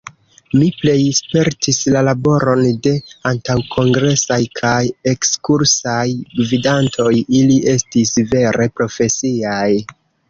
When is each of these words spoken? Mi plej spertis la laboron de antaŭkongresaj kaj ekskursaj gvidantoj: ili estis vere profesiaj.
Mi 0.59 0.67
plej 0.83 1.01
spertis 1.17 1.81
la 1.95 2.01
laboron 2.07 2.63
de 2.87 2.93
antaŭkongresaj 3.31 4.39
kaj 4.61 4.73
ekskursaj 5.13 6.07
gvidantoj: 6.41 7.09
ili 7.43 7.59
estis 7.77 8.15
vere 8.35 8.71
profesiaj. 8.81 9.65